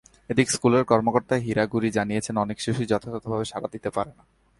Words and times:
এদিকে, 0.29 0.51
স্কুলের 0.51 0.83
কর্মকর্তা 0.85 1.35
হিরাগুরি 1.35 1.89
জানিয়েছেন, 1.91 2.35
অনেক 2.37 2.57
শিশুই 2.59 2.85
যথাযথভাবে 2.85 3.45
সাড়া 3.45 3.67
দিতে 3.71 3.89
পারে 3.89 4.11
না। 4.17 4.23